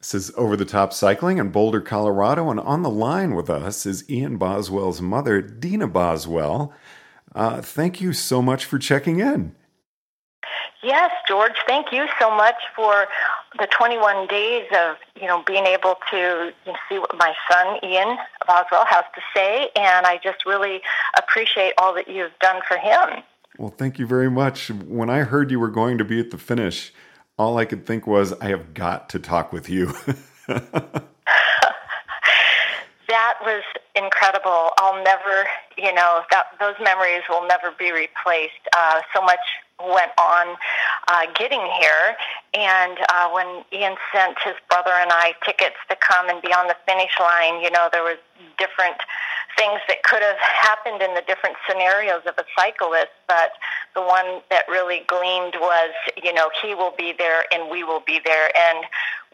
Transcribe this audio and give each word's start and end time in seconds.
This 0.00 0.14
is 0.14 0.32
Over 0.36 0.56
the 0.56 0.64
Top 0.64 0.92
Cycling 0.92 1.38
in 1.38 1.50
Boulder, 1.50 1.80
Colorado, 1.80 2.50
and 2.50 2.60
on 2.60 2.82
the 2.82 2.90
line 2.90 3.34
with 3.34 3.50
us 3.50 3.84
is 3.84 4.08
Ian 4.08 4.36
Boswell's 4.36 5.00
mother, 5.00 5.42
Dina 5.42 5.88
Boswell. 5.88 6.72
Uh, 7.34 7.60
thank 7.60 8.00
you 8.00 8.12
so 8.12 8.40
much 8.40 8.64
for 8.64 8.78
checking 8.78 9.18
in. 9.18 9.56
Yes, 10.84 11.10
George, 11.26 11.56
thank 11.66 11.90
you 11.90 12.06
so 12.20 12.30
much 12.30 12.54
for 12.76 13.08
the 13.58 13.66
21 13.76 14.28
days 14.28 14.66
of, 14.72 14.98
you 15.20 15.26
know, 15.26 15.42
being 15.44 15.66
able 15.66 15.96
to 16.12 16.52
you 16.64 16.72
know, 16.72 16.78
see 16.88 17.00
what 17.00 17.18
my 17.18 17.34
son, 17.50 17.78
Ian 17.82 18.18
Boswell, 18.46 18.84
has 18.86 19.04
to 19.16 19.20
say, 19.34 19.68
and 19.74 20.06
I 20.06 20.20
just 20.22 20.46
really 20.46 20.80
appreciate 21.18 21.72
all 21.76 21.92
that 21.94 22.06
you've 22.06 22.38
done 22.40 22.62
for 22.68 22.76
him. 22.76 23.24
Well, 23.58 23.74
thank 23.76 23.98
you 23.98 24.06
very 24.06 24.30
much. 24.30 24.70
When 24.70 25.10
I 25.10 25.24
heard 25.24 25.50
you 25.50 25.58
were 25.58 25.70
going 25.72 25.98
to 25.98 26.04
be 26.04 26.20
at 26.20 26.30
the 26.30 26.38
finish, 26.38 26.92
all 27.38 27.58
I 27.58 27.64
could 27.64 27.86
think 27.86 28.06
was, 28.06 28.32
I 28.34 28.48
have 28.48 28.74
got 28.74 29.10
to 29.10 29.18
talk 29.18 29.52
with 29.52 29.68
you. 29.68 29.94
was 33.42 33.62
incredible. 33.94 34.70
I'll 34.78 35.02
never, 35.02 35.46
you 35.76 35.92
know, 35.92 36.22
that 36.30 36.46
those 36.60 36.74
memories 36.82 37.22
will 37.28 37.46
never 37.46 37.72
be 37.78 37.92
replaced. 37.92 38.62
Uh, 38.76 39.00
so 39.14 39.22
much 39.22 39.40
went 39.78 40.10
on 40.18 40.56
uh, 41.06 41.26
getting 41.38 41.62
here, 41.78 42.16
and 42.52 42.98
uh, 43.14 43.30
when 43.30 43.64
Ian 43.72 43.94
sent 44.12 44.36
his 44.42 44.54
brother 44.68 44.90
and 44.90 45.10
I 45.12 45.34
tickets 45.46 45.76
to 45.88 45.96
come 45.96 46.28
and 46.28 46.42
be 46.42 46.48
on 46.48 46.66
the 46.66 46.76
finish 46.84 47.12
line, 47.20 47.62
you 47.62 47.70
know, 47.70 47.88
there 47.92 48.02
was 48.02 48.18
different 48.58 48.96
things 49.56 49.80
that 49.88 50.02
could 50.02 50.22
have 50.22 50.38
happened 50.38 51.02
in 51.02 51.14
the 51.14 51.22
different 51.26 51.56
scenarios 51.68 52.22
of 52.26 52.34
a 52.38 52.44
cyclist, 52.58 53.14
but 53.26 53.52
the 53.94 54.02
one 54.02 54.42
that 54.50 54.66
really 54.68 55.02
gleamed 55.06 55.54
was, 55.58 55.90
you 56.22 56.32
know, 56.32 56.50
he 56.62 56.74
will 56.74 56.94
be 56.96 57.14
there 57.16 57.42
and 57.52 57.70
we 57.70 57.82
will 57.82 58.02
be 58.06 58.20
there, 58.24 58.50
and 58.54 58.84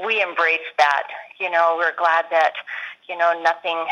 we 0.04 0.22
embraced 0.22 0.76
that. 0.78 1.08
You 1.40 1.50
know, 1.50 1.74
we're 1.78 1.96
glad 1.96 2.26
that, 2.30 2.52
you 3.08 3.16
know, 3.16 3.38
nothing 3.42 3.86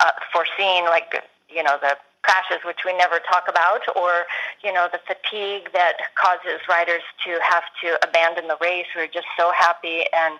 uh, 0.00 0.10
foreseen 0.32 0.84
like, 0.84 1.22
you 1.48 1.62
know, 1.62 1.76
the 1.80 1.96
crashes, 2.22 2.64
which 2.64 2.80
we 2.84 2.96
never 2.96 3.18
talk 3.20 3.44
about, 3.48 3.80
or 3.96 4.26
you 4.62 4.72
know 4.72 4.88
the 4.92 5.00
fatigue 5.06 5.72
that 5.72 5.96
causes 6.14 6.60
riders 6.68 7.02
to 7.24 7.38
have 7.42 7.64
to 7.82 7.98
abandon 8.06 8.48
the 8.48 8.58
race. 8.60 8.86
We're 8.94 9.06
just 9.06 9.26
so 9.38 9.50
happy 9.56 10.04
and 10.14 10.38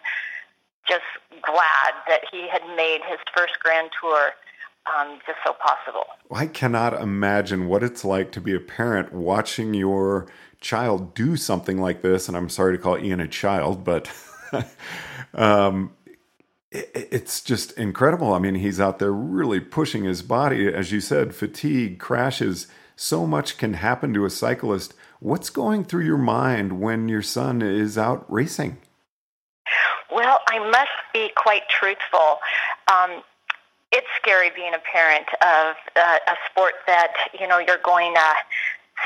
just 0.89 1.05
glad 1.43 1.95
that 2.09 2.23
he 2.31 2.49
had 2.49 2.63
made 2.77 3.01
his 3.09 3.19
first 3.35 3.55
Grand 3.61 3.91
Tour 4.01 4.31
um, 4.87 5.19
just 5.27 5.39
so 5.45 5.55
possible. 5.55 6.07
I 6.33 6.47
cannot 6.47 6.95
imagine 6.95 7.69
what 7.69 7.83
it's 7.83 8.05
like 8.05 8.33
to 8.33 8.41
be 8.41 8.55
a 8.55 8.61
parent 8.61 9.13
watching 9.13 9.75
your 9.75 10.27
child 10.61 11.15
do 11.15 11.37
something 11.37 11.81
like 11.81 12.03
this. 12.03 12.29
And 12.29 12.37
I'm 12.37 12.49
sorry 12.49 12.77
to 12.77 12.83
call 12.83 12.99
Ian 12.99 13.21
a 13.21 13.29
child, 13.29 13.85
but 13.85 14.11
um, 15.35 15.93
it's 16.73 17.41
just 17.41 17.73
incredible. 17.73 18.33
I 18.33 18.39
mean, 18.39 18.55
he's 18.57 18.81
out 18.81 18.99
there 18.99 19.13
really 19.13 19.61
pushing 19.61 20.05
his 20.05 20.23
body. 20.23 20.73
As 20.73 20.93
you 20.93 21.01
said, 21.01 21.35
fatigue, 21.35 21.99
crashes, 21.99 22.69
so 22.95 23.27
much 23.27 23.57
can 23.57 23.75
happen 23.75 24.15
to 24.15 24.25
a 24.25 24.31
cyclist. 24.31 24.95
What's 25.19 25.51
going 25.51 25.85
through 25.85 26.05
your 26.05 26.19
mind 26.19 26.81
when 26.81 27.09
your 27.09 27.23
son 27.23 27.61
is 27.63 27.99
out 27.99 28.25
racing? 28.31 28.79
Well, 30.13 30.41
I 30.49 30.59
must 30.71 30.91
be 31.13 31.31
quite 31.37 31.63
truthful. 31.69 32.39
Um, 32.89 33.23
it's 33.93 34.07
scary 34.21 34.51
being 34.55 34.75
a 34.75 34.83
parent 34.93 35.27
of 35.43 35.77
uh, 35.97 36.19
a 36.29 36.37
sport 36.51 36.75
that 36.87 37.13
you 37.39 37.49
know 37.49 37.59
you're 37.59 37.83
going 37.85 38.15
uh, 38.17 38.35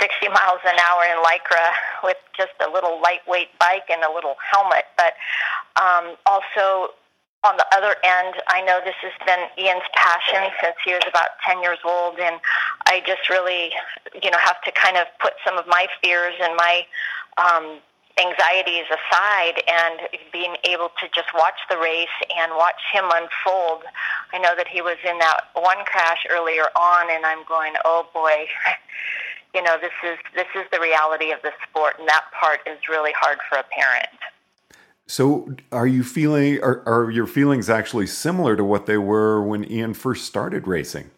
60 0.00 0.28
miles 0.28 0.60
an 0.66 0.76
hour 0.78 1.04
in 1.04 1.22
lycra 1.22 1.72
with 2.02 2.16
just 2.36 2.52
a 2.66 2.70
little 2.70 3.00
lightweight 3.00 3.58
bike 3.58 3.88
and 3.90 4.02
a 4.02 4.12
little 4.12 4.34
helmet, 4.52 4.84
but 4.96 5.14
um, 5.80 6.16
also 6.26 6.92
on 7.44 7.56
the 7.56 7.66
other 7.76 7.94
end, 8.02 8.40
I 8.48 8.62
know 8.62 8.80
this 8.84 8.96
has 9.04 9.12
been 9.26 9.44
Ian's 9.60 9.84
passion 9.92 10.48
since 10.62 10.74
he 10.84 10.92
was 10.92 11.04
about 11.06 11.36
10 11.46 11.60
years 11.60 11.78
old, 11.84 12.18
and 12.18 12.40
I 12.86 13.02
just 13.06 13.28
really, 13.28 13.70
you 14.22 14.30
know, 14.30 14.38
have 14.40 14.60
to 14.64 14.72
kind 14.72 14.96
of 14.96 15.06
put 15.20 15.34
some 15.44 15.58
of 15.58 15.66
my 15.66 15.86
fears 16.02 16.34
and 16.40 16.56
my 16.56 16.86
um, 17.36 17.78
anxieties 18.16 18.88
aside 18.88 19.60
and 19.68 20.08
being 20.32 20.56
able 20.64 20.88
to 21.00 21.06
just 21.12 21.28
watch 21.34 21.60
the 21.68 21.76
race 21.76 22.16
and 22.38 22.52
watch 22.56 22.80
him 22.92 23.04
unfold. 23.12 23.84
I 24.32 24.38
know 24.38 24.56
that 24.56 24.68
he 24.68 24.80
was 24.80 24.96
in 25.04 25.18
that 25.18 25.52
one 25.52 25.84
crash 25.84 26.24
earlier 26.30 26.72
on, 26.72 27.10
and 27.10 27.26
I'm 27.26 27.44
going, 27.46 27.74
oh 27.84 28.08
boy. 28.12 28.48
You 29.54 29.62
know, 29.62 29.78
this 29.80 29.94
is 30.02 30.18
this 30.34 30.50
is 30.56 30.66
the 30.72 30.80
reality 30.80 31.30
of 31.30 31.38
the 31.42 31.52
sport, 31.62 32.00
and 32.00 32.08
that 32.08 32.24
part 32.34 32.58
is 32.66 32.76
really 32.90 33.12
hard 33.14 33.38
for 33.48 33.56
a 33.56 33.62
parent. 33.62 34.18
So, 35.06 35.54
are 35.70 35.86
you 35.86 36.02
feeling? 36.02 36.62
Are, 36.62 36.82
are 36.86 37.10
your 37.10 37.26
feelings 37.26 37.68
actually 37.68 38.06
similar 38.06 38.56
to 38.56 38.64
what 38.64 38.86
they 38.86 38.96
were 38.96 39.42
when 39.42 39.70
Ian 39.70 39.92
first 39.92 40.24
started 40.24 40.66
racing? 40.66 41.10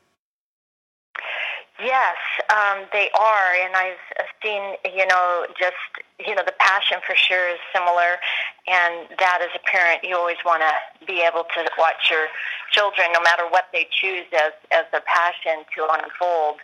Yes, 1.79 2.17
um, 2.51 2.87
they 2.93 3.11
are, 3.17 3.53
and 3.63 3.77
I've 3.77 4.27
seen, 4.43 4.75
you 4.97 5.07
know, 5.07 5.47
just 5.59 5.77
you 6.19 6.35
know, 6.35 6.43
the 6.45 6.55
passion 6.59 6.99
for 7.07 7.15
sure 7.15 7.49
is 7.49 7.59
similar, 7.73 8.19
and 8.67 9.07
that 9.19 9.39
as 9.43 9.51
a 9.55 9.63
parent, 9.71 10.03
you 10.03 10.17
always 10.17 10.41
want 10.45 10.63
to 10.63 11.07
be 11.07 11.21
able 11.21 11.45
to 11.55 11.71
watch 11.79 12.11
your 12.11 12.27
children, 12.73 13.09
no 13.13 13.21
matter 13.21 13.45
what 13.49 13.67
they 13.73 13.87
choose 13.93 14.25
as 14.35 14.53
as 14.73 14.85
their 14.91 15.05
passion 15.07 15.63
to 15.77 15.87
unfold. 15.87 16.59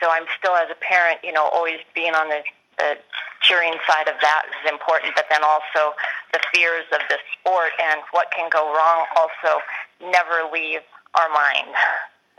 So 0.00 0.10
I'm 0.10 0.26
still, 0.38 0.54
as 0.54 0.70
a 0.70 0.78
parent, 0.78 1.18
you 1.24 1.32
know, 1.32 1.48
always 1.48 1.80
being 1.92 2.14
on 2.14 2.28
the 2.28 2.42
the 2.78 2.96
cheering 3.42 3.74
side 3.86 4.08
of 4.08 4.14
that 4.20 4.42
is 4.62 4.70
important, 4.70 5.14
but 5.14 5.26
then 5.30 5.42
also 5.44 5.94
the 6.32 6.40
fears 6.52 6.84
of 6.92 7.00
the 7.08 7.18
sport 7.38 7.70
and 7.80 8.00
what 8.12 8.28
can 8.34 8.48
go 8.50 8.66
wrong 8.74 9.06
also 9.16 9.60
never 10.00 10.50
leave 10.52 10.80
our 11.14 11.28
mind 11.28 11.74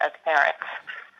as 0.01 0.11
parents. 0.23 0.59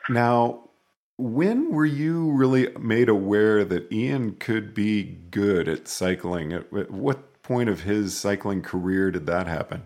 Now, 0.08 0.70
when 1.18 1.70
were 1.72 1.86
you 1.86 2.30
really 2.32 2.68
made 2.78 3.08
aware 3.08 3.64
that 3.64 3.92
Ian 3.92 4.36
could 4.36 4.74
be 4.74 5.02
good 5.30 5.68
at 5.68 5.86
cycling? 5.86 6.52
At 6.52 6.90
what 6.90 7.42
point 7.42 7.68
of 7.68 7.82
his 7.82 8.16
cycling 8.16 8.62
career 8.62 9.10
did 9.10 9.26
that 9.26 9.46
happen? 9.46 9.82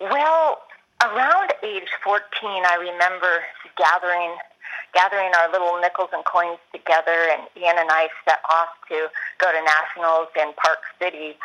Well, 0.00 0.58
around 1.02 1.52
age 1.64 1.88
14, 2.04 2.20
I 2.42 2.76
remember 2.76 3.42
gathering 3.76 4.36
gathering 4.94 5.32
our 5.34 5.50
little 5.50 5.80
nickels 5.80 6.10
and 6.12 6.24
coins 6.24 6.58
together, 6.72 7.28
and 7.32 7.48
Ian 7.56 7.78
and 7.78 7.90
I 7.90 8.08
set 8.24 8.40
off 8.48 8.68
to 8.88 9.08
go 9.38 9.50
to 9.50 9.60
nationals 9.64 10.28
in 10.36 10.52
Park 10.54 10.80
City, 11.00 11.36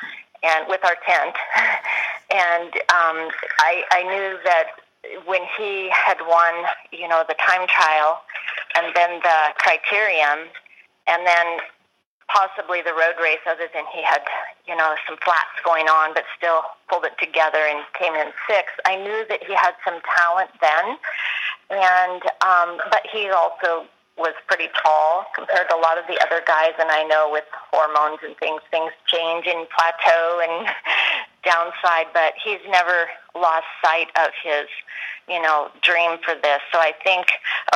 and 0.43 0.67
with 0.67 0.83
our 0.83 0.95
tent. 1.05 1.35
and 2.31 2.73
um, 2.91 3.31
I, 3.59 3.83
I 3.91 4.03
knew 4.03 4.37
that 4.43 4.83
when 5.25 5.41
he 5.57 5.89
had 5.89 6.17
won, 6.27 6.53
you 6.91 7.07
know, 7.07 7.23
the 7.27 7.35
time 7.35 7.67
trial 7.67 8.21
and 8.75 8.93
then 8.95 9.19
the 9.23 9.39
criterium 9.59 10.47
and 11.07 11.25
then 11.25 11.59
possibly 12.27 12.81
the 12.81 12.91
road 12.91 13.15
race 13.21 13.39
other 13.47 13.71
than 13.73 13.85
he 13.95 14.03
had, 14.03 14.19
you 14.67 14.75
know, 14.75 14.95
some 15.07 15.17
flats 15.23 15.55
going 15.63 15.87
on 15.87 16.13
but 16.13 16.25
still 16.35 16.61
pulled 16.89 17.05
it 17.05 17.15
together 17.19 17.63
and 17.63 17.85
came 17.97 18.13
in 18.15 18.27
sixth. 18.47 18.75
I 18.85 18.97
knew 18.97 19.23
that 19.29 19.43
he 19.47 19.55
had 19.55 19.73
some 19.85 20.01
talent 20.03 20.51
then 20.59 20.97
and 21.69 22.21
um 22.45 22.79
but 22.91 23.01
he 23.11 23.29
also 23.29 23.87
was 24.17 24.33
pretty 24.47 24.67
tall 24.81 25.25
compared 25.35 25.69
to 25.69 25.75
a 25.75 25.77
lot 25.77 25.97
of 25.97 26.05
the 26.07 26.19
other 26.25 26.41
guys 26.47 26.73
and 26.79 26.89
I 26.89 27.03
know 27.03 27.29
with 27.31 27.43
hormones 27.71 28.19
and 28.23 28.35
things 28.37 28.61
things 28.71 28.91
change 29.05 29.45
and 29.45 29.67
plateau 29.69 30.41
and 30.41 30.67
downside 31.43 32.07
but 32.13 32.33
he's 32.43 32.59
never 32.69 33.09
lost 33.35 33.65
sight 33.83 34.07
of 34.15 34.31
his 34.43 34.67
you 35.27 35.41
know 35.41 35.69
dream 35.81 36.17
for 36.23 36.35
this. 36.35 36.61
So 36.71 36.79
I 36.79 36.93
think 37.03 37.27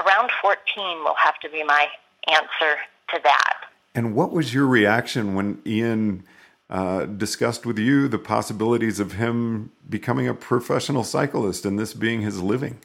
around 0.03 0.31
14 0.41 0.57
will 1.03 1.15
have 1.15 1.37
to 1.39 1.49
be 1.49 1.63
my 1.63 1.87
answer 2.27 2.77
to 3.09 3.19
that. 3.23 3.53
And 3.93 4.15
what 4.15 4.31
was 4.31 4.53
your 4.53 4.65
reaction 4.65 5.35
when 5.35 5.61
Ian 5.65 6.23
uh, 6.69 7.05
discussed 7.05 7.65
with 7.65 7.77
you 7.77 8.07
the 8.07 8.17
possibilities 8.17 8.99
of 8.99 9.13
him 9.13 9.71
becoming 9.89 10.27
a 10.27 10.33
professional 10.33 11.03
cyclist 11.03 11.65
and 11.65 11.77
this 11.77 11.93
being 11.93 12.21
his 12.21 12.41
living 12.41 12.79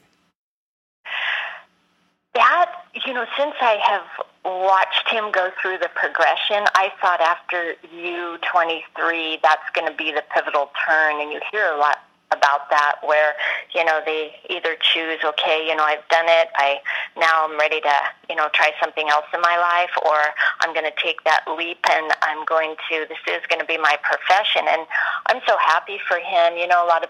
you 3.06 3.06
know, 3.17 3.25
since 3.37 3.55
I 3.61 3.77
have 3.81 4.05
watched 4.45 5.09
him 5.09 5.31
go 5.31 5.51
through 5.61 5.79
the 5.79 5.89
progression, 5.95 6.65
I 6.75 6.91
thought 7.01 7.19
after 7.19 7.75
U23, 7.93 9.41
that's 9.41 9.69
going 9.73 9.89
to 9.89 9.97
be 9.97 10.11
the 10.11 10.23
pivotal 10.33 10.69
turn. 10.85 11.19
And 11.19 11.31
you 11.31 11.41
hear 11.51 11.65
a 11.65 11.77
lot 11.77 11.97
about 12.29 12.69
that 12.69 12.95
where, 13.01 13.33
you 13.73 13.83
know, 13.83 14.01
they 14.05 14.35
either 14.49 14.75
choose, 14.81 15.19
okay, 15.23 15.65
you 15.67 15.75
know, 15.75 15.83
I've 15.83 16.05
done 16.09 16.27
it. 16.27 16.49
I 16.55 16.77
now 17.17 17.47
I'm 17.47 17.57
ready 17.57 17.79
to, 17.81 17.95
you 18.29 18.35
know, 18.35 18.49
try 18.53 18.71
something 18.79 19.07
else 19.09 19.25
in 19.33 19.41
my 19.41 19.57
life 19.57 19.95
or 20.05 20.19
I'm 20.59 20.73
going 20.73 20.85
to 20.85 20.95
take 21.01 21.23
that 21.23 21.45
leap 21.57 21.79
and 21.89 22.11
I'm 22.21 22.45
going 22.45 22.75
to, 22.91 23.05
this 23.07 23.23
is 23.27 23.41
going 23.47 23.61
to 23.61 23.65
be 23.65 23.77
my 23.77 23.97
profession. 24.03 24.67
And 24.67 24.85
I'm 25.27 25.41
so 25.47 25.57
happy 25.57 25.99
for 26.05 26.19
him. 26.19 26.57
You 26.57 26.67
know, 26.67 26.85
a 26.85 26.87
lot 26.87 27.03
of 27.03 27.09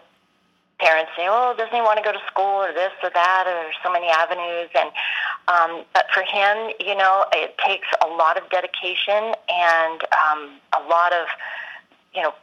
parents 0.79 1.11
say, 1.17 1.25
"Oh, 1.27 1.53
doesn't 1.57 1.73
he 1.73 1.81
want 1.81 1.97
to 1.97 2.05
go 2.05 2.11
to 2.11 2.21
school 2.27 2.61
or 2.61 2.73
this 2.73 2.93
or 3.01 3.09
that?" 3.09 3.45
Or 3.47 3.73
so 3.83 3.91
many 3.91 4.07
avenues, 4.07 4.69
and 4.77 4.91
um, 5.47 5.83
but 5.93 6.05
for 6.13 6.23
him, 6.23 6.71
you 6.79 6.95
know, 6.95 7.25
it 7.31 7.57
takes 7.65 7.87
a 8.03 8.07
lot 8.07 8.37
of 8.37 8.49
dedication 8.49 9.33
and 9.49 10.01
um, 10.27 10.59
a 10.75 10.83
lot 10.89 11.13
of, 11.13 11.27
you 12.13 12.21
know, 12.21 12.33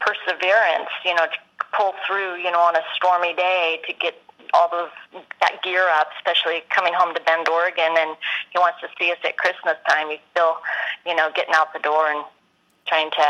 perseverance, 0.00 0.90
you 1.04 1.14
know, 1.14 1.26
to 1.26 1.66
pull 1.76 1.94
through, 2.06 2.36
you 2.36 2.50
know, 2.50 2.60
on 2.60 2.74
a 2.76 2.82
stormy 2.96 3.34
day 3.34 3.80
to 3.86 3.92
get 3.92 4.14
all 4.54 4.68
those 4.70 5.22
that 5.40 5.62
gear 5.62 5.86
up, 5.92 6.08
especially 6.16 6.62
coming 6.70 6.94
home 6.94 7.14
to 7.14 7.20
Bend, 7.20 7.48
Oregon, 7.48 7.94
and 7.98 8.16
he 8.50 8.58
wants 8.58 8.80
to 8.80 8.88
see 8.98 9.12
us 9.12 9.18
at 9.24 9.36
Christmas 9.36 9.76
time. 9.88 10.08
He's 10.10 10.18
still, 10.32 10.56
you 11.06 11.14
know, 11.14 11.30
getting 11.34 11.54
out 11.54 11.72
the 11.72 11.80
door 11.80 12.10
and 12.10 12.24
trying 12.86 13.10
to, 13.10 13.26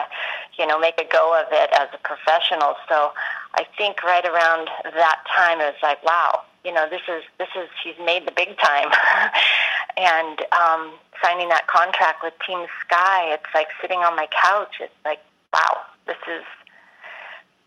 you 0.59 0.67
know, 0.67 0.79
make 0.79 0.99
a 1.01 1.05
go 1.11 1.39
of 1.39 1.53
it 1.53 1.71
as 1.73 1.89
a 1.93 1.99
professional. 1.99 2.77
So 2.89 3.11
I 3.55 3.67
think 3.77 4.03
right 4.05 4.25
around 4.25 4.71
that 4.85 5.19
time 5.37 5.61
it 5.61 5.75
was 5.75 5.83
like, 5.83 6.03
wow, 6.05 6.43
you 6.65 6.73
know, 6.73 6.89
this 6.89 7.03
is 7.09 7.23
this 7.39 7.49
is 7.57 7.69
he's 7.83 7.95
made 8.05 8.27
the 8.27 8.33
big 8.33 8.59
time, 8.59 8.91
and 9.97 10.41
um, 10.53 10.93
signing 11.23 11.49
that 11.49 11.67
contract 11.67 12.23
with 12.23 12.35
Team 12.47 12.67
Sky, 12.85 13.33
it's 13.33 13.51
like 13.55 13.69
sitting 13.81 13.99
on 13.99 14.17
my 14.17 14.27
couch. 14.31 14.77
It's 14.81 14.93
like, 15.05 15.21
wow, 15.53 15.83
this 16.07 16.19
is 16.29 16.45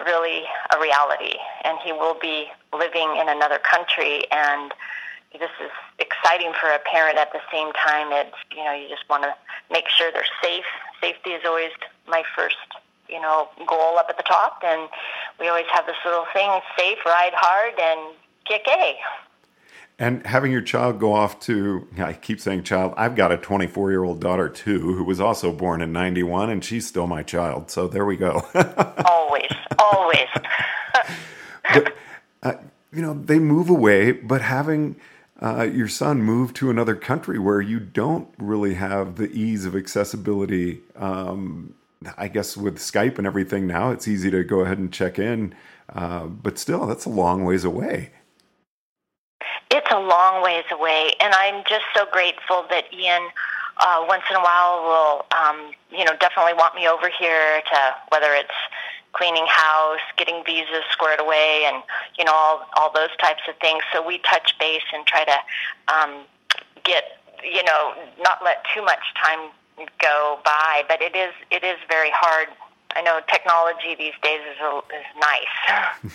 really 0.05 0.43
a 0.75 0.79
reality, 0.79 1.37
and 1.63 1.77
he 1.83 1.91
will 1.91 2.17
be 2.19 2.47
living 2.73 3.17
in 3.19 3.29
another 3.29 3.59
country. 3.59 4.25
And 4.31 4.73
this 5.33 5.51
is 5.63 5.71
exciting 5.99 6.51
for 6.59 6.69
a 6.69 6.79
parent. 6.79 7.17
At 7.17 7.31
the 7.31 7.41
same 7.51 7.71
time 7.73 8.11
it's 8.11 8.35
you 8.51 8.63
know 8.63 8.73
you 8.73 8.89
just 8.89 9.07
want 9.09 9.23
to 9.23 9.33
make 9.71 9.87
sure 9.87 10.11
they're 10.11 10.35
safe. 10.43 10.65
Safety 10.99 11.31
is 11.31 11.41
always 11.45 11.71
my 12.07 12.23
first 12.35 12.57
you 13.07 13.19
know 13.19 13.49
goal 13.67 13.97
up 13.97 14.07
at 14.09 14.17
the 14.17 14.23
top. 14.23 14.61
And 14.63 14.89
we 15.39 15.47
always 15.47 15.69
have 15.71 15.85
this 15.85 15.97
little 16.03 16.25
thing 16.33 16.49
safe 16.77 16.99
ride 17.05 17.33
hard 17.33 17.79
and 17.79 18.15
and 19.99 20.25
having 20.25 20.51
your 20.51 20.61
child 20.61 20.99
go 20.99 21.13
off 21.13 21.39
to 21.39 21.87
i 21.99 22.13
keep 22.13 22.39
saying 22.39 22.63
child 22.63 22.93
i've 22.97 23.15
got 23.15 23.31
a 23.31 23.37
24 23.37 23.91
year 23.91 24.03
old 24.03 24.19
daughter 24.19 24.49
too 24.49 24.79
who 24.79 25.03
was 25.03 25.19
also 25.19 25.51
born 25.51 25.81
in 25.81 25.91
91 25.91 26.49
and 26.49 26.63
she's 26.63 26.87
still 26.87 27.07
my 27.07 27.23
child 27.23 27.69
so 27.69 27.87
there 27.87 28.05
we 28.05 28.17
go 28.17 28.41
always 29.05 29.51
always 29.79 30.27
but, 31.73 31.93
uh, 32.43 32.53
you 32.91 33.01
know 33.01 33.13
they 33.13 33.39
move 33.39 33.69
away 33.69 34.11
but 34.11 34.41
having 34.41 34.95
uh, 35.41 35.63
your 35.63 35.87
son 35.87 36.21
move 36.21 36.53
to 36.53 36.69
another 36.69 36.95
country 36.95 37.39
where 37.39 37.61
you 37.61 37.79
don't 37.79 38.27
really 38.37 38.75
have 38.75 39.15
the 39.15 39.31
ease 39.31 39.65
of 39.65 39.75
accessibility. 39.75 40.81
Um, 40.95 41.73
I 42.17 42.27
guess 42.27 42.55
with 42.55 42.77
Skype 42.77 43.17
and 43.17 43.25
everything 43.25 43.65
now, 43.65 43.91
it's 43.91 44.07
easy 44.07 44.29
to 44.31 44.43
go 44.43 44.59
ahead 44.59 44.77
and 44.77 44.93
check 44.93 45.17
in, 45.17 45.55
uh, 45.93 46.27
but 46.27 46.59
still, 46.59 46.85
that's 46.85 47.05
a 47.05 47.09
long 47.09 47.43
ways 47.43 47.63
away. 47.63 48.11
It's 49.71 49.87
a 49.89 49.99
long 49.99 50.43
ways 50.43 50.65
away, 50.69 51.13
and 51.21 51.33
I'm 51.33 51.63
just 51.67 51.85
so 51.95 52.05
grateful 52.11 52.65
that 52.69 52.93
Ian. 52.93 53.29
Uh, 53.77 54.05
once 54.07 54.21
in 54.29 54.35
a 54.35 54.41
while, 54.41 54.83
will 54.83 55.25
um, 55.31 55.71
you 55.89 56.03
know 56.03 56.11
definitely 56.19 56.53
want 56.53 56.75
me 56.75 56.87
over 56.87 57.09
here 57.09 57.61
to 57.71 57.79
whether 58.09 58.33
it's 58.33 58.51
cleaning 59.13 59.45
house, 59.47 60.03
getting 60.17 60.43
visas 60.45 60.83
squared 60.91 61.19
away, 61.19 61.63
and 61.65 61.83
you 62.17 62.25
know 62.25 62.33
all 62.33 62.67
all 62.75 62.91
those 62.93 63.15
types 63.19 63.41
of 63.47 63.55
things. 63.57 63.81
So 63.93 64.05
we 64.05 64.19
touch 64.19 64.57
base 64.59 64.83
and 64.93 65.05
try 65.05 65.23
to 65.25 65.37
um, 65.93 66.25
get 66.83 67.17
you 67.43 67.63
know 67.63 67.93
not 68.19 68.43
let 68.43 68.63
too 68.73 68.83
much 68.83 69.01
time 69.23 69.49
go 70.01 70.39
by. 70.43 70.83
But 70.87 71.01
it 71.01 71.15
is 71.15 71.33
it 71.49 71.63
is 71.63 71.77
very 71.87 72.11
hard. 72.13 72.47
I 72.95 73.01
know 73.01 73.21
technology 73.31 73.95
these 73.97 74.13
days 74.21 74.41
is 74.51 74.57
a, 74.61 74.81
is 74.99 75.05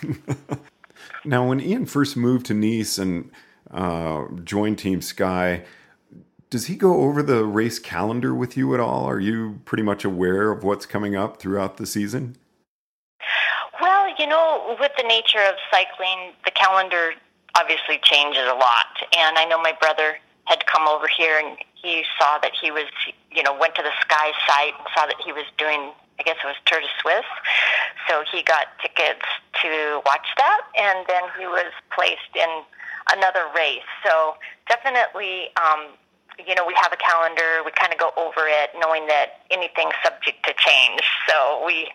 nice. 0.04 0.58
now, 1.24 1.48
when 1.48 1.58
Ian 1.58 1.86
first 1.86 2.18
moved 2.18 2.44
to 2.46 2.54
Nice 2.54 2.98
and 2.98 3.30
uh, 3.70 4.24
joined 4.44 4.78
Team 4.78 5.00
Sky. 5.00 5.64
Does 6.48 6.66
he 6.66 6.76
go 6.76 7.02
over 7.02 7.22
the 7.22 7.44
race 7.44 7.78
calendar 7.78 8.34
with 8.34 8.56
you 8.56 8.72
at 8.74 8.80
all? 8.80 9.04
Are 9.04 9.20
you 9.20 9.60
pretty 9.64 9.82
much 9.82 10.04
aware 10.04 10.50
of 10.52 10.62
what's 10.62 10.86
coming 10.86 11.16
up 11.16 11.38
throughout 11.38 11.76
the 11.76 11.86
season? 11.86 12.36
Well, 13.80 14.14
you 14.18 14.26
know, 14.26 14.76
with 14.80 14.92
the 14.96 15.02
nature 15.02 15.42
of 15.48 15.56
cycling, 15.70 16.32
the 16.44 16.52
calendar 16.52 17.12
obviously 17.58 17.98
changes 18.02 18.44
a 18.44 18.54
lot. 18.54 18.86
And 19.16 19.38
I 19.38 19.44
know 19.44 19.60
my 19.60 19.72
brother 19.80 20.18
had 20.44 20.64
come 20.66 20.86
over 20.86 21.06
here 21.08 21.38
and 21.38 21.56
he 21.74 22.04
saw 22.18 22.38
that 22.38 22.52
he 22.60 22.70
was, 22.70 22.86
you 23.32 23.42
know, 23.42 23.56
went 23.58 23.74
to 23.74 23.82
the 23.82 23.94
Sky 24.00 24.32
site 24.46 24.74
and 24.78 24.86
saw 24.94 25.06
that 25.06 25.16
he 25.24 25.32
was 25.32 25.44
doing, 25.58 25.90
I 26.18 26.22
guess 26.22 26.36
it 26.42 26.46
was 26.46 26.56
Tour 26.66 26.80
de 26.80 26.86
Suisse. 27.02 27.32
So 28.08 28.22
he 28.30 28.42
got 28.42 28.66
tickets 28.80 29.26
to 29.62 30.00
watch 30.06 30.26
that 30.36 30.60
and 30.78 31.04
then 31.08 31.22
he 31.38 31.46
was 31.46 31.72
placed 31.90 32.30
in 32.34 32.62
another 33.12 33.46
race. 33.54 33.86
So 34.04 34.34
definitely, 34.68 35.48
um, 35.56 35.94
you 36.38 36.54
know, 36.54 36.66
we 36.66 36.74
have 36.76 36.92
a 36.92 36.96
calendar. 36.96 37.64
We 37.64 37.72
kind 37.72 37.92
of 37.92 37.98
go 37.98 38.10
over 38.16 38.46
it, 38.46 38.70
knowing 38.78 39.06
that 39.06 39.46
anything's 39.50 39.94
subject 40.04 40.44
to 40.44 40.52
change. 40.56 41.00
So 41.28 41.64
we 41.64 41.88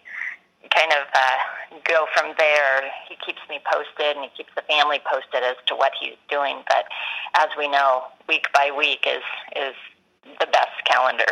kind 0.74 0.92
of 0.92 1.08
uh, 1.14 1.78
go 1.84 2.06
from 2.16 2.34
there. 2.38 2.84
He 3.08 3.16
keeps 3.26 3.42
me 3.50 3.60
posted 3.72 4.16
and 4.16 4.26
he 4.26 4.32
keeps 4.36 4.54
the 4.56 4.62
family 4.64 5.00
posted 5.10 5.44
as 5.44 5.56
to 5.68 5.76
what 5.76 5.92
he's 6.00 6.16
doing. 6.30 6.64
But 6.68 6.86
as 7.36 7.50
we 7.58 7.68
know, 7.68 8.04
week 8.28 8.48
by 8.54 8.72
week 8.76 9.06
is 9.08 9.24
is 9.56 9.76
the 10.40 10.46
best 10.48 10.86
calendar. 10.86 11.26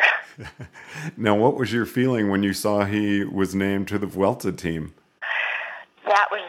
now, 1.18 1.36
what 1.36 1.56
was 1.56 1.72
your 1.72 1.86
feeling 1.86 2.30
when 2.30 2.44
you 2.44 2.54
saw 2.54 2.86
he 2.86 3.24
was 3.24 3.54
named 3.54 3.88
to 3.90 4.00
the 4.00 4.08
Vuelta 4.08 4.52
team? 4.52 4.94
That 6.06 6.28
was. 6.32 6.42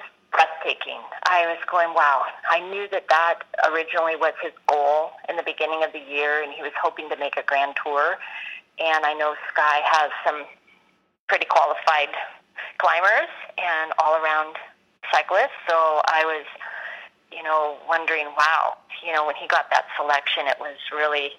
I 1.31 1.47
was 1.47 1.63
going, 1.71 1.95
wow. 1.95 2.27
I 2.51 2.59
knew 2.59 2.89
that 2.91 3.07
that 3.09 3.47
originally 3.71 4.17
was 4.17 4.35
his 4.43 4.51
goal 4.67 5.15
in 5.29 5.37
the 5.37 5.47
beginning 5.47 5.85
of 5.87 5.93
the 5.93 6.03
year, 6.03 6.43
and 6.43 6.53
he 6.53 6.61
was 6.61 6.73
hoping 6.75 7.09
to 7.09 7.17
make 7.17 7.37
a 7.37 7.47
grand 7.47 7.79
tour. 7.79 8.19
And 8.83 9.07
I 9.07 9.15
know 9.15 9.37
Sky 9.47 9.79
has 9.87 10.11
some 10.27 10.43
pretty 11.29 11.47
qualified 11.47 12.11
climbers 12.79 13.31
and 13.63 13.93
all 14.03 14.19
around 14.19 14.57
cyclists. 15.15 15.55
So 15.71 16.03
I 16.11 16.27
was, 16.27 16.47
you 17.31 17.45
know, 17.45 17.79
wondering, 17.87 18.27
wow, 18.37 18.75
you 19.07 19.15
know, 19.15 19.25
when 19.25 19.37
he 19.37 19.47
got 19.47 19.71
that 19.71 19.87
selection, 19.97 20.49
it 20.49 20.59
was 20.59 20.77
really, 20.91 21.31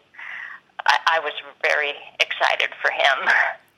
I, 0.87 1.19
I 1.19 1.19
was 1.19 1.33
very 1.61 1.99
excited 2.21 2.71
for 2.81 2.91
him. 2.91 3.27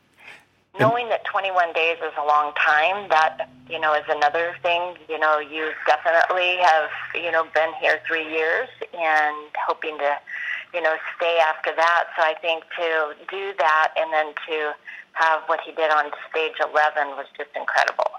Knowing 0.80 1.08
that 1.10 1.24
21 1.26 1.72
days 1.74 1.98
is 1.98 2.14
a 2.18 2.26
long 2.26 2.52
time, 2.54 3.08
that, 3.10 3.48
you 3.70 3.80
know, 3.80 3.94
is 3.94 4.06
another 4.10 4.56
thing. 4.64 4.96
You 5.08 5.20
know, 5.20 5.38
you 5.38 5.72
definitely 5.86 6.58
have, 6.58 6.90
you 7.14 7.32
know, 7.32 7.46
been 7.54 7.72
here 7.80 8.00
three 8.08 8.28
years 8.28 8.68
and 8.94 9.38
hoping 9.68 9.98
to, 10.00 10.18
you 10.74 10.82
know, 10.82 10.96
stay 11.16 11.38
after 11.48 11.76
that. 11.76 12.06
So 12.18 12.24
I 12.24 12.34
think 12.42 12.64
to 12.78 13.14
do 13.30 13.54
that 13.60 13.94
and 13.96 14.12
then 14.12 14.34
to 14.48 14.74
have 15.14 15.42
what 15.46 15.60
he 15.64 15.72
did 15.74 15.92
on 15.92 16.06
stage 16.32 16.54
11 16.60 17.10
was 17.10 17.28
just 17.38 17.52
incredible. 17.56 18.12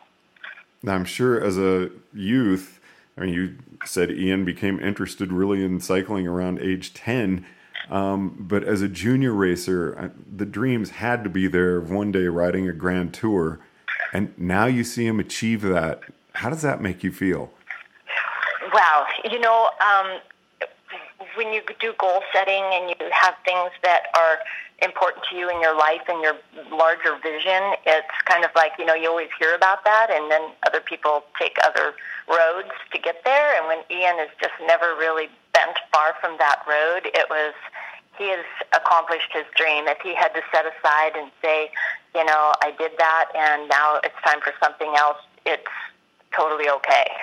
Now, 0.83 0.95
I'm 0.95 1.05
sure 1.05 1.43
as 1.43 1.59
a 1.59 1.91
youth, 2.12 2.79
I 3.19 3.23
mean, 3.23 3.34
you 3.34 3.56
said 3.84 4.11
Ian 4.11 4.44
became 4.44 4.79
interested 4.79 5.32
really 5.32 5.65
in 5.65 5.81
cycling 5.81 6.27
around 6.27 6.61
age 6.61 6.94
10. 6.94 7.44
Um, 7.91 8.36
but 8.38 8.64
as 8.64 8.82
a 8.82 8.88
junior 8.88 9.32
racer, 9.32 10.12
the 10.34 10.46
dreams 10.46 10.91
had 10.91 11.22
to 11.24 11.31
be 11.31 11.46
there 11.46 11.76
of 11.76 11.91
one 11.91 12.12
day 12.12 12.26
riding 12.26 12.69
a 12.69 12.72
grand 12.72 13.12
tour. 13.12 13.60
And 14.12 14.32
now 14.38 14.67
you 14.67 14.84
see 14.84 15.06
him 15.06 15.20
achieve 15.20 15.62
that. 15.62 16.00
How 16.34 16.50
does 16.50 16.62
that 16.62 16.81
make 16.81 17.05
you 17.05 17.12
feel? 17.12 17.53
Wow. 18.72 19.06
You 19.24 19.38
know, 19.38 19.69
um, 19.81 20.20
when 21.36 21.53
you 21.53 21.62
do 21.81 21.93
goal 21.98 22.22
setting 22.32 22.62
and 22.72 22.91
you 22.91 23.10
have 23.12 23.34
things 23.44 23.70
that 23.82 24.05
are 24.17 24.38
important 24.82 25.24
to 25.31 25.36
you 25.36 25.50
in 25.50 25.60
your 25.60 25.76
life 25.76 26.03
and 26.08 26.22
your 26.22 26.36
larger 26.70 27.17
vision, 27.22 27.74
it's 27.86 28.08
kind 28.24 28.44
of 28.44 28.50
like, 28.56 28.72
you 28.79 28.84
know, 28.84 28.94
you 28.94 29.08
always 29.08 29.29
hear 29.38 29.55
about 29.55 29.84
that 29.84 30.08
and 30.10 30.31
then 30.31 30.50
other 30.67 30.81
people 30.81 31.24
take 31.38 31.56
other 31.64 31.94
roads 32.29 32.70
to 32.93 32.98
get 32.98 33.22
there. 33.24 33.58
And 33.58 33.69
when 33.69 33.79
Ian 33.91 34.19
has 34.19 34.31
just 34.41 34.55
never 34.67 34.94
really 34.96 35.29
bent 35.55 35.79
far 35.93 36.15
from 36.20 36.37
that 36.39 36.61
road, 36.69 37.08
it 37.15 37.27
was, 37.31 37.55
he 38.19 38.29
has 38.29 38.44
accomplished 38.75 39.32
his 39.32 39.46
dream. 39.56 39.87
If 39.89 39.99
he 40.03 40.15
had 40.15 40.34
to 40.34 40.43
set 40.53 40.67
aside 40.67 41.17
and 41.17 41.31
say, 41.41 41.70
you 42.15 42.25
know, 42.25 42.53
I 42.63 42.75
did 42.77 42.93
that 42.99 43.31
and 43.34 43.69
now 43.69 44.01
it's 44.05 44.19
time 44.27 44.41
for 44.43 44.53
something 44.63 44.93
else, 44.99 45.19
it's 45.46 45.73
totally 46.37 46.69
okay. 46.69 47.06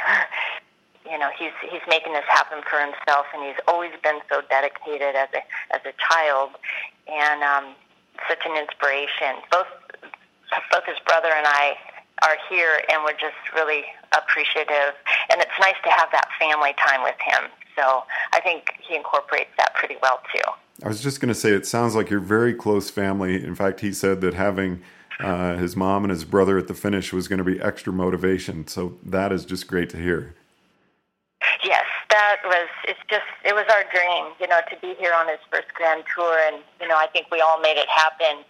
you 1.09 1.17
know 1.17 1.29
he's 1.37 1.53
he's 1.69 1.81
making 1.89 2.13
this 2.13 2.25
happen 2.29 2.61
for 2.69 2.79
himself 2.79 3.25
and 3.33 3.43
he's 3.43 3.59
always 3.67 3.91
been 4.03 4.19
so 4.29 4.41
dedicated 4.49 5.15
as 5.15 5.29
a 5.33 5.41
as 5.73 5.81
a 5.85 5.93
child 5.97 6.51
and 7.07 7.41
um 7.41 7.73
such 8.29 8.45
an 8.45 8.55
inspiration 8.55 9.41
both 9.49 9.67
both 10.71 10.85
his 10.85 10.99
brother 11.07 11.29
and 11.33 11.47
I 11.47 11.73
are 12.21 12.37
here 12.49 12.81
and 12.91 13.03
we're 13.03 13.17
just 13.17 13.39
really 13.55 13.83
appreciative 14.13 14.93
and 15.31 15.41
it's 15.41 15.57
nice 15.59 15.79
to 15.83 15.89
have 15.89 16.09
that 16.11 16.29
family 16.37 16.73
time 16.77 17.01
with 17.01 17.17
him 17.17 17.49
so 17.81 18.03
I 18.33 18.39
think 18.41 18.73
he 18.87 18.95
incorporates 18.95 19.51
that 19.57 19.73
pretty 19.73 19.95
well 20.01 20.19
too 20.33 20.51
I 20.83 20.87
was 20.87 21.01
just 21.01 21.19
going 21.19 21.33
to 21.33 21.39
say 21.39 21.51
it 21.51 21.65
sounds 21.65 21.95
like 21.95 22.09
you're 22.09 22.19
very 22.19 22.53
close 22.53 22.89
family 22.89 23.43
in 23.43 23.55
fact 23.55 23.79
he 23.81 23.91
said 23.91 24.21
that 24.21 24.33
having 24.33 24.81
uh, 25.19 25.55
his 25.57 25.75
mom 25.75 26.03
and 26.03 26.11
his 26.11 26.23
brother 26.23 26.57
at 26.57 26.67
the 26.67 26.73
finish 26.73 27.13
was 27.13 27.27
going 27.27 27.37
to 27.39 27.43
be 27.43 27.59
extra 27.61 27.93
motivation 27.93 28.67
so 28.67 28.97
that 29.03 29.31
is 29.31 29.45
just 29.45 29.67
great 29.67 29.89
to 29.89 29.97
hear 29.97 30.35
Yes, 31.63 31.85
that 32.09 32.37
was. 32.45 32.69
It's 32.85 32.99
just. 33.09 33.25
It 33.43 33.53
was 33.53 33.65
our 33.69 33.83
dream, 33.93 34.33
you 34.39 34.47
know, 34.47 34.59
to 34.69 34.75
be 34.81 34.93
here 34.99 35.13
on 35.13 35.27
his 35.27 35.39
first 35.51 35.73
grand 35.73 36.03
tour, 36.13 36.37
and 36.47 36.61
you 36.79 36.87
know, 36.87 36.97
I 36.97 37.07
think 37.07 37.27
we 37.31 37.41
all 37.41 37.59
made 37.59 37.77
it 37.77 37.89
happen. 37.89 38.43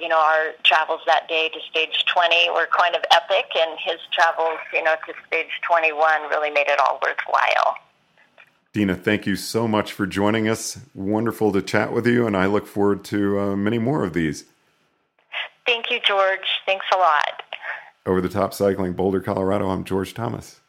you 0.00 0.08
know, 0.08 0.18
our 0.18 0.54
travels 0.64 1.00
that 1.06 1.28
day 1.28 1.50
to 1.52 1.60
stage 1.68 2.04
20 2.06 2.50
were 2.50 2.68
kind 2.76 2.94
of 2.94 3.02
epic, 3.12 3.46
and 3.58 3.78
his 3.78 3.98
travels, 4.12 4.58
you 4.72 4.82
know, 4.82 4.94
to 5.06 5.12
stage 5.26 5.50
21 5.62 6.30
really 6.30 6.50
made 6.50 6.68
it 6.68 6.80
all 6.80 6.98
worthwhile. 7.02 7.76
Dina, 8.72 8.94
thank 8.94 9.26
you 9.26 9.34
so 9.34 9.66
much 9.66 9.92
for 9.92 10.06
joining 10.06 10.48
us. 10.48 10.78
Wonderful 10.94 11.50
to 11.52 11.62
chat 11.62 11.92
with 11.92 12.06
you, 12.06 12.26
and 12.26 12.36
I 12.36 12.46
look 12.46 12.68
forward 12.68 13.02
to 13.06 13.40
uh, 13.40 13.56
many 13.56 13.78
more 13.78 14.04
of 14.04 14.12
these. 14.12 14.44
Thank 15.66 15.90
you, 15.90 15.98
George. 16.06 16.46
Thanks 16.66 16.86
a 16.94 16.96
lot. 16.96 17.42
Over 18.06 18.20
the 18.20 18.28
Top 18.28 18.54
Cycling, 18.54 18.92
Boulder, 18.92 19.20
Colorado, 19.20 19.68
I'm 19.70 19.82
George 19.84 20.14
Thomas. 20.14 20.60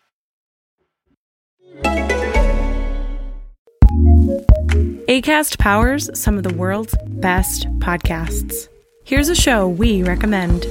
ACAST 5.07 5.59
powers 5.59 6.09
some 6.19 6.37
of 6.37 6.43
the 6.43 6.53
world's 6.55 6.95
best 7.07 7.67
podcasts. 7.79 8.67
Here's 9.03 9.29
a 9.29 9.35
show 9.35 9.67
we 9.67 10.01
recommend. 10.01 10.65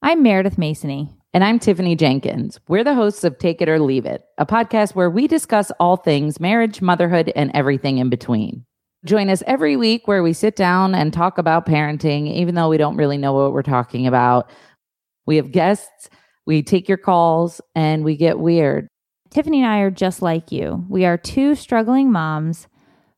I'm 0.00 0.22
Meredith 0.22 0.56
Masony. 0.56 1.10
And 1.34 1.42
I'm 1.42 1.58
Tiffany 1.58 1.96
Jenkins. 1.96 2.60
We're 2.68 2.84
the 2.84 2.94
hosts 2.94 3.24
of 3.24 3.38
Take 3.38 3.60
It 3.60 3.68
or 3.68 3.80
Leave 3.80 4.06
It, 4.06 4.22
a 4.38 4.46
podcast 4.46 4.94
where 4.94 5.10
we 5.10 5.26
discuss 5.26 5.72
all 5.80 5.96
things 5.96 6.38
marriage, 6.38 6.80
motherhood, 6.80 7.32
and 7.34 7.50
everything 7.54 7.98
in 7.98 8.08
between. 8.08 8.64
Join 9.04 9.28
us 9.28 9.42
every 9.44 9.76
week 9.76 10.06
where 10.06 10.22
we 10.22 10.32
sit 10.32 10.54
down 10.54 10.94
and 10.94 11.12
talk 11.12 11.36
about 11.36 11.66
parenting, 11.66 12.32
even 12.32 12.54
though 12.54 12.68
we 12.68 12.78
don't 12.78 12.96
really 12.96 13.18
know 13.18 13.32
what 13.32 13.52
we're 13.52 13.64
talking 13.64 14.06
about. 14.06 14.48
We 15.26 15.34
have 15.34 15.50
guests, 15.50 16.08
we 16.46 16.62
take 16.62 16.88
your 16.88 16.98
calls, 16.98 17.60
and 17.74 18.04
we 18.04 18.16
get 18.16 18.38
weird. 18.38 18.86
Tiffany 19.30 19.62
and 19.62 19.66
I 19.66 19.78
are 19.80 19.90
just 19.90 20.22
like 20.22 20.52
you. 20.52 20.86
We 20.88 21.04
are 21.04 21.18
two 21.18 21.56
struggling 21.56 22.12
moms 22.12 22.68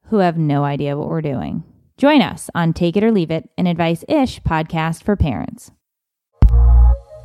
who 0.04 0.20
have 0.20 0.38
no 0.38 0.64
idea 0.64 0.96
what 0.96 1.10
we're 1.10 1.20
doing. 1.20 1.64
Join 1.98 2.22
us 2.22 2.48
on 2.54 2.72
Take 2.72 2.96
It 2.96 3.04
or 3.04 3.12
Leave 3.12 3.30
It, 3.30 3.50
an 3.58 3.66
advice 3.66 4.06
ish 4.08 4.40
podcast 4.40 5.02
for 5.02 5.16
parents. 5.16 5.70